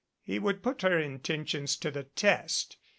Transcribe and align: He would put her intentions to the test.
He 0.23 0.39
would 0.39 0.63
put 0.63 0.81
her 0.81 0.97
intentions 0.97 1.77
to 1.77 1.91
the 1.91 2.05
test. 2.05 2.77